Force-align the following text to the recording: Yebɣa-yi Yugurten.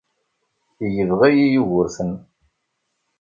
Yebɣa-yi 0.95 1.45
Yugurten. 1.53 2.11